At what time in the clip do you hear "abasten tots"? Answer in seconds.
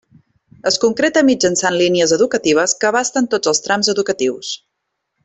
2.91-3.53